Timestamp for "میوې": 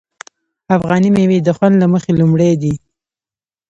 1.15-1.39